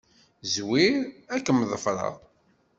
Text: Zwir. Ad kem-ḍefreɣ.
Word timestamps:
Zwir. 0.53 0.95
Ad 1.33 1.41
kem-ḍefreɣ. 1.45 2.13